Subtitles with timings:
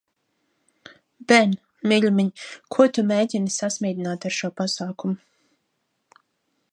[1.31, 1.51] Ben,
[1.91, 2.31] mīļumiņ,
[2.77, 6.23] ko tu mēģini sasmīdināt ar šo pasākumu?